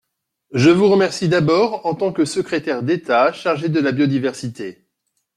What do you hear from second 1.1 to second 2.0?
d’abord en